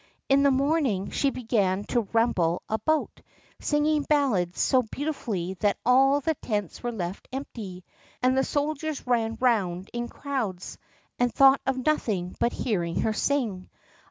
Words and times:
In 0.29 0.41
the 0.41 0.49
morning 0.49 1.11
she 1.11 1.29
began 1.29 1.83
to 1.89 2.07
ramble 2.11 2.63
about, 2.67 3.21
singing 3.59 4.01
ballads 4.09 4.59
so 4.59 4.81
beautifully 4.81 5.53
that 5.59 5.77
all 5.85 6.19
the 6.21 6.33
tents 6.33 6.81
were 6.81 6.91
left 6.91 7.27
empty, 7.31 7.83
and 8.19 8.35
the 8.35 8.43
soldiers 8.43 9.05
ran 9.05 9.37
round 9.39 9.91
in 9.93 10.07
crowds, 10.09 10.79
and 11.19 11.31
thought 11.31 11.61
of 11.67 11.77
nothing 11.85 12.35
but 12.39 12.51
hearing 12.51 13.01
her 13.01 13.13
sing. 13.13 13.69